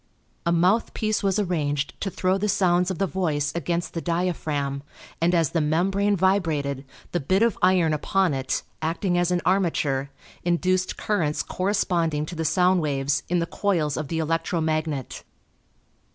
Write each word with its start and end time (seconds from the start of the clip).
A 0.47 0.51
mouthpiece 0.51 1.21
was 1.21 1.37
arranged 1.37 1.93
to 2.01 2.09
throw 2.09 2.39
the 2.39 2.49
sounds 2.49 2.89
of 2.89 2.97
the 2.97 3.05
voice 3.05 3.51
against 3.53 3.93
the 3.93 4.01
diaphragm, 4.01 4.81
and 5.21 5.35
as 5.35 5.51
the 5.51 5.61
membrane 5.61 6.15
vibrated 6.15 6.85
the 7.11 7.19
bit 7.19 7.43
of 7.43 7.55
iron 7.61 7.93
upon 7.93 8.33
it 8.33 8.63
acting 8.81 9.15
as 9.15 9.29
an 9.29 9.41
armature 9.45 10.09
induced 10.43 10.97
currents 10.97 11.43
corresponding 11.43 12.25
to 12.25 12.33
the 12.35 12.45
sound 12.45 12.81
waves, 12.81 13.21
in 13.29 13.37
the 13.37 13.45
coils 13.45 13.95
of 13.95 14.07
the 14.07 14.17
electro 14.17 14.59
magnet. 14.59 15.23